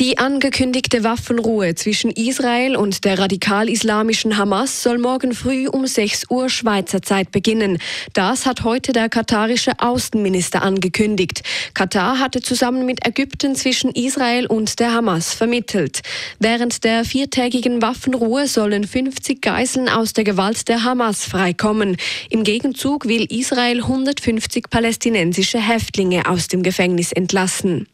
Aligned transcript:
Die 0.00 0.16
angekündigte 0.16 1.02
Waffenruhe 1.02 1.74
zwischen 1.74 2.12
Israel 2.12 2.76
und 2.76 3.04
der 3.04 3.18
radikal-islamischen 3.18 4.38
Hamas 4.38 4.84
soll 4.84 4.96
morgen 4.98 5.32
früh 5.32 5.66
um 5.66 5.88
6 5.88 6.26
Uhr 6.30 6.48
Schweizer 6.48 7.02
Zeit 7.02 7.32
beginnen. 7.32 7.78
Das 8.12 8.46
hat 8.46 8.62
heute 8.62 8.92
der 8.92 9.08
katarische 9.08 9.72
Außenminister 9.80 10.62
angekündigt. 10.62 11.42
Katar 11.74 12.20
hatte 12.20 12.40
zusammen 12.40 12.86
mit 12.86 13.04
Ägypten 13.04 13.56
zwischen 13.56 13.90
Israel 13.90 14.46
und 14.46 14.78
der 14.78 14.92
Hamas 14.92 15.34
vermittelt. 15.34 16.02
Während 16.38 16.84
der 16.84 17.04
viertägigen 17.04 17.82
Waffenruhe 17.82 18.46
sollen 18.46 18.86
50 18.86 19.42
Geiseln 19.42 19.88
aus 19.88 20.12
der 20.12 20.22
Gewalt 20.22 20.68
der 20.68 20.84
Hamas 20.84 21.24
freikommen. 21.24 21.96
Im 22.30 22.44
Gegenzug 22.44 23.08
will 23.08 23.26
Israel 23.36 23.78
150 23.82 24.70
palästinensische 24.70 25.58
Häftlinge 25.58 26.28
aus 26.30 26.46
dem 26.46 26.62
Gefängnis 26.62 27.10
entlassen. 27.10 27.88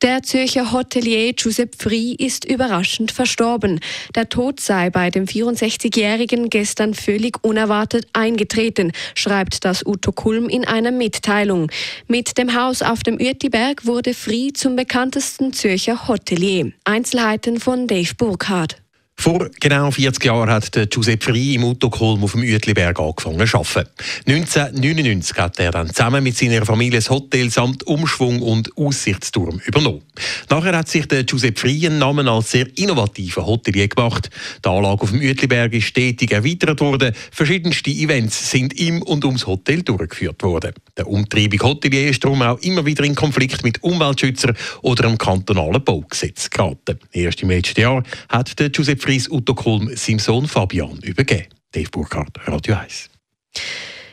Der 0.00 0.22
Zürcher 0.22 0.70
Hotelier 0.70 1.32
Giuseppe 1.32 1.76
Fri 1.76 2.14
ist 2.14 2.44
überraschend 2.44 3.10
verstorben. 3.10 3.80
Der 4.14 4.28
Tod 4.28 4.60
sei 4.60 4.90
bei 4.90 5.10
dem 5.10 5.24
64-Jährigen 5.24 6.50
gestern 6.50 6.94
völlig 6.94 7.42
unerwartet 7.42 8.06
eingetreten, 8.12 8.92
schreibt 9.16 9.64
das 9.64 9.84
Uto 9.84 10.12
Kulm 10.12 10.48
in 10.48 10.64
einer 10.64 10.92
Mitteilung. 10.92 11.68
Mit 12.06 12.38
dem 12.38 12.54
Haus 12.54 12.80
auf 12.80 13.02
dem 13.02 13.16
Uetiberg 13.16 13.86
wurde 13.86 14.14
Fri 14.14 14.52
zum 14.52 14.76
bekanntesten 14.76 15.52
Zürcher 15.52 16.06
Hotelier. 16.06 16.70
Einzelheiten 16.84 17.58
von 17.58 17.88
Dave 17.88 18.14
Burkhardt. 18.16 18.76
Vor 19.20 19.50
genau 19.58 19.90
40 19.90 20.24
Jahren 20.24 20.48
hat 20.48 20.76
der 20.76 20.86
Giuseppe 20.86 21.32
Frey 21.32 21.56
im 21.56 21.64
Uttokolm 21.64 22.22
auf 22.22 22.32
dem 22.32 22.42
Uetliberg 22.42 23.00
angefangen 23.00 23.44
zu 23.48 23.58
arbeiten. 23.58 23.90
1999 24.28 25.36
hat 25.36 25.58
er 25.58 25.72
dann 25.72 25.88
zusammen 25.88 26.22
mit 26.22 26.36
seiner 26.36 26.64
Familie 26.64 27.00
das 27.00 27.10
Hotel 27.10 27.50
samt 27.50 27.84
Umschwung 27.84 28.40
und 28.40 28.70
Aussichtsturm 28.76 29.60
übernommen. 29.66 30.02
Nachher 30.48 30.76
hat 30.76 30.88
sich 30.88 31.06
der 31.06 31.24
Giuseppe 31.24 31.60
Frey 31.60 31.86
einen 31.86 31.98
Namen 31.98 32.28
als 32.28 32.52
sehr 32.52 32.68
innovativer 32.78 33.44
Hotelier 33.44 33.88
gemacht. 33.88 34.30
Die 34.64 34.68
Anlage 34.68 35.02
auf 35.02 35.10
dem 35.10 35.18
Uetliberg 35.20 35.72
ist 35.72 35.86
stetig 35.86 36.30
erweitert 36.30 36.80
worden. 36.80 37.12
Verschiedenste 37.32 37.90
Events 37.90 38.52
sind 38.52 38.78
im 38.78 39.02
und 39.02 39.24
ums 39.24 39.48
Hotel 39.48 39.82
durchgeführt 39.82 40.44
worden. 40.44 40.74
Der 40.96 41.08
umtriebige 41.08 41.64
Hotelier 41.64 42.08
ist 42.10 42.22
darum 42.22 42.42
auch 42.42 42.60
immer 42.60 42.86
wieder 42.86 43.02
in 43.02 43.16
Konflikt 43.16 43.64
mit 43.64 43.82
Umweltschützern 43.82 44.56
oder 44.82 45.08
dem 45.08 45.18
kantonalen 45.18 45.82
Baugesetz 45.82 46.48
geraten. 46.48 47.00
Erst 47.10 47.42
im 47.42 47.50
letzten 47.50 47.80
Jahr 47.80 48.04
hat 48.28 48.56
der 48.60 48.70
Giuseppe 48.70 49.07
Preis 49.08 49.26
Utto 49.30 49.54
Kulm 49.54 49.88
seinem 49.96 50.18
Sohn 50.18 50.46
Fabian 50.46 50.98
übergeben. 50.98 51.46
Dave 51.72 51.88
Burkhardt, 51.88 52.46
Radio 52.46 52.74
1. 52.74 53.08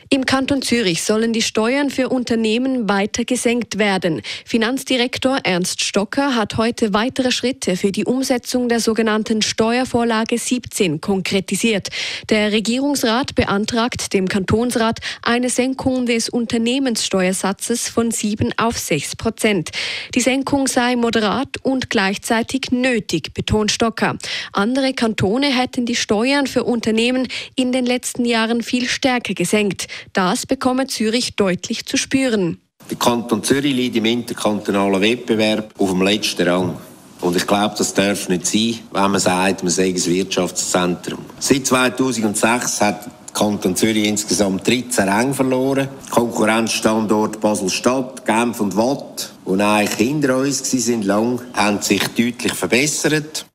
Im 0.08 0.24
Kanton 0.24 0.62
Zürich 0.62 1.02
sollen 1.02 1.32
die 1.32 1.42
Steuern 1.42 1.90
für 1.90 2.10
Unternehmen 2.10 2.88
weiter 2.88 3.24
gesenkt 3.24 3.76
werden. 3.76 4.22
Finanzdirektor 4.44 5.38
Ernst 5.42 5.82
Stocker 5.82 6.36
hat 6.36 6.56
heute 6.56 6.94
weitere 6.94 7.32
Schritte 7.32 7.76
für 7.76 7.90
die 7.90 8.04
Umsetzung 8.04 8.68
der 8.68 8.78
sogenannten 8.78 9.42
Steuervorlage 9.42 10.38
17 10.38 11.00
konkretisiert. 11.00 11.88
Der 12.28 12.52
Regierungsrat 12.52 13.34
beantragt 13.34 14.12
dem 14.12 14.28
Kantonsrat 14.28 15.00
eine 15.22 15.50
Senkung 15.50 16.06
des 16.06 16.28
Unternehmenssteuersatzes 16.28 17.88
von 17.88 18.12
7 18.12 18.54
auf 18.58 18.78
6 18.78 19.16
Prozent. 19.16 19.70
Die 20.14 20.20
Senkung 20.20 20.68
sei 20.68 20.94
moderat 20.94 21.48
und 21.64 21.90
gleichzeitig 21.90 22.70
nötig, 22.70 23.34
betont 23.34 23.72
Stocker. 23.72 24.16
Andere 24.52 24.94
Kantone 24.94 25.48
hätten 25.48 25.84
die 25.84 25.96
Steuern 25.96 26.46
für 26.46 26.62
Unternehmen 26.62 27.26
in 27.56 27.72
den 27.72 27.86
letzten 27.86 28.24
Jahren 28.24 28.62
viel 28.62 28.86
stärker 28.86 29.34
gesenkt. 29.34 29.88
Das 30.12 30.46
bekomme 30.46 30.86
Zürich 30.86 31.36
deutlich 31.36 31.86
zu 31.86 31.96
spüren. 31.96 32.60
Der 32.88 32.96
Kanton 32.96 33.42
Zürich 33.42 33.74
liegt 33.74 33.96
im 33.96 34.04
interkantonalen 34.04 35.00
Wettbewerb 35.00 35.74
auf 35.78 35.90
dem 35.90 36.02
letzten 36.02 36.48
Rang. 36.48 36.78
Und 37.20 37.36
ich 37.36 37.46
glaube, 37.46 37.74
das 37.76 37.94
darf 37.94 38.28
nicht 38.28 38.46
sein, 38.46 38.78
wenn 38.92 39.10
man 39.10 39.20
sagt, 39.20 39.62
man 39.62 39.72
sei 39.72 39.88
ein 39.88 40.06
Wirtschaftszentrum. 40.06 41.24
Seit 41.38 41.66
2006 41.66 42.80
hat 42.80 43.06
der 43.06 43.12
Kanton 43.32 43.74
Zürich 43.74 44.06
insgesamt 44.06 44.66
13 44.66 45.08
Ränge 45.08 45.34
verloren. 45.34 45.88
Konkurrenzstandort 46.10 47.40
Basel-Stadt, 47.40 48.24
Genf 48.24 48.60
und 48.60 48.76
Watt, 48.76 49.32
die 49.46 49.60
eigentlich 49.60 49.96
hinter 49.96 50.36
uns 50.36 50.70
sind 50.70 51.04
lang, 51.04 51.40
haben 51.54 51.82
sich 51.82 52.06
deutlich 52.08 52.54
verbessert. 52.54 53.46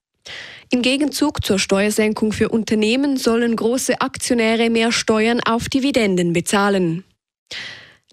Im 0.73 0.81
Gegenzug 0.81 1.43
zur 1.43 1.59
Steuersenkung 1.59 2.31
für 2.31 2.47
Unternehmen 2.47 3.17
sollen 3.17 3.57
große 3.57 3.99
Aktionäre 3.99 4.69
mehr 4.69 4.93
Steuern 4.93 5.41
auf 5.41 5.67
Dividenden 5.67 6.31
bezahlen. 6.31 7.03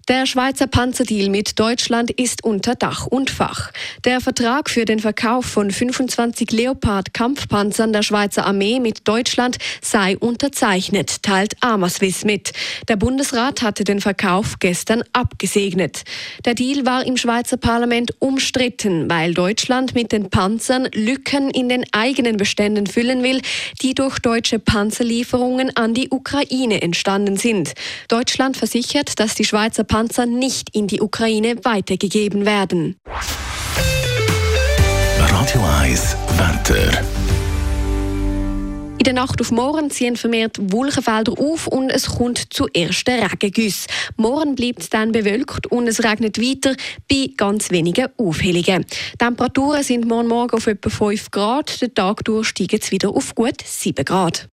Der 0.09 0.25
Schweizer 0.25 0.65
Panzerdeal 0.65 1.29
mit 1.29 1.59
Deutschland 1.59 2.09
ist 2.09 2.43
unter 2.43 2.73
Dach 2.73 3.05
und 3.05 3.29
Fach. 3.29 3.71
Der 4.05 4.21
Vertrag 4.21 4.67
für 4.67 4.83
den 4.83 4.97
Verkauf 4.97 5.45
von 5.45 5.69
25 5.69 6.51
Leopard-Kampfpanzern 6.51 7.93
der 7.93 8.01
Schweizer 8.01 8.47
Armee 8.47 8.79
mit 8.79 9.07
Deutschland 9.07 9.57
sei 9.83 10.17
unterzeichnet, 10.17 11.21
teilt 11.21 11.53
Amaswiss 11.61 12.25
mit. 12.25 12.53
Der 12.87 12.95
Bundesrat 12.95 13.61
hatte 13.61 13.83
den 13.83 14.01
Verkauf 14.01 14.57
gestern 14.57 15.03
abgesegnet. 15.13 16.01
Der 16.43 16.55
Deal 16.55 16.87
war 16.87 17.05
im 17.05 17.15
Schweizer 17.15 17.57
Parlament 17.57 18.15
umstritten, 18.17 19.07
weil 19.11 19.35
Deutschland 19.35 19.93
mit 19.93 20.11
den 20.11 20.31
Panzern 20.31 20.87
Lücken 20.91 21.51
in 21.51 21.69
den 21.69 21.85
eigenen 21.91 22.37
Beständen 22.37 22.87
füllen 22.87 23.21
will, 23.21 23.41
die 23.83 23.93
durch 23.93 24.17
deutsche 24.17 24.57
Panzerlieferungen 24.57 25.77
an 25.77 25.93
die 25.93 26.09
Ukraine 26.09 26.81
entstanden 26.81 27.37
sind. 27.37 27.73
Deutschland 28.07 28.57
versichert, 28.57 29.19
dass 29.19 29.35
die 29.35 29.45
Schweizer 29.45 29.83
Panzer 29.83 29.98
Panzer 29.99 30.25
nicht 30.25 30.73
in 30.73 30.87
die 30.87 31.01
Ukraine 31.01 31.57
weitergegeben 31.65 32.45
werden. 32.45 32.95
Radio 35.17 35.61
1 35.81 36.15
Wetter. 36.37 37.01
In 38.97 39.03
der 39.03 39.11
Nacht 39.11 39.41
auf 39.41 39.51
morgen 39.51 39.91
ziehen 39.91 40.15
vermehrt 40.15 40.55
Wolkenfelder 40.71 41.33
auf 41.37 41.67
und 41.67 41.89
es 41.89 42.05
kommt 42.05 42.53
zu 42.53 42.67
ersten 42.73 43.21
Regengüssen. 43.21 43.87
Morgen 44.15 44.55
bleibt 44.55 44.83
es 44.83 44.89
dann 44.89 45.11
bewölkt 45.11 45.67
und 45.67 45.85
es 45.89 46.01
regnet 46.01 46.39
weiter 46.39 46.77
bei 47.11 47.31
ganz 47.35 47.69
wenigen 47.69 48.07
Aufhellungen. 48.17 48.85
Die 48.85 49.17
Temperaturen 49.17 49.83
sind 49.83 50.07
morgen 50.07 50.29
Morgen 50.29 50.55
auf 50.55 50.67
etwa 50.67 50.89
5 50.89 51.29
Grad, 51.29 51.81
den 51.81 51.93
Tag 51.93 52.23
durch 52.23 52.47
steigen 52.47 52.79
es 52.81 52.89
wieder 52.91 53.09
auf 53.09 53.35
gut 53.35 53.61
7 53.65 54.05
Grad. 54.05 54.47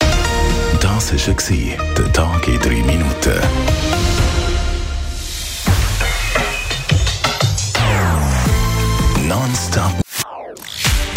Das 0.80 1.12
war 1.12 1.76
der 1.98 2.12
Tag 2.14 2.48
in 2.48 2.58
3 2.60 2.68
Minuten. 2.82 3.93